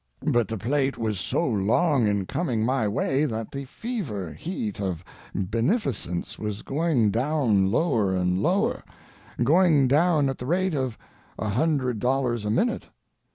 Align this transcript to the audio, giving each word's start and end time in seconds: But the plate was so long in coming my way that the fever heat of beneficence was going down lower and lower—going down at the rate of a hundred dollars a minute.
But 0.25 0.47
the 0.47 0.57
plate 0.57 0.97
was 0.97 1.19
so 1.19 1.45
long 1.47 2.07
in 2.07 2.25
coming 2.25 2.65
my 2.65 2.87
way 2.87 3.25
that 3.25 3.51
the 3.51 3.65
fever 3.65 4.33
heat 4.33 4.79
of 4.81 5.03
beneficence 5.35 6.39
was 6.39 6.63
going 6.63 7.11
down 7.11 7.69
lower 7.69 8.15
and 8.15 8.41
lower—going 8.41 9.87
down 9.89 10.27
at 10.27 10.39
the 10.39 10.47
rate 10.47 10.73
of 10.73 10.97
a 11.37 11.49
hundred 11.49 11.99
dollars 11.99 12.45
a 12.45 12.49
minute. 12.49 12.87